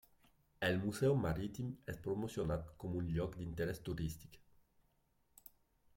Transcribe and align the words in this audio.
El 0.67 0.79
museu 0.85 1.17
Marítim 1.25 1.67
és 1.93 2.01
promocionat 2.07 2.73
com 2.85 2.97
un 3.03 3.13
lloc 3.19 3.39
d'interès 3.43 3.85
turístic. 3.91 4.41